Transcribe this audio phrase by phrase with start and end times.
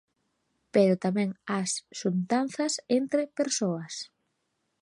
[0.73, 1.29] Pero tamén
[1.59, 3.93] ás xuntanzas entre persoas.